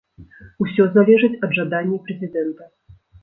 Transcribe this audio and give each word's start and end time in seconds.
Усё 0.63 0.85
залежыць 0.95 1.37
ад 1.47 1.53
жадання 1.59 2.01
прэзідэнта. 2.07 2.63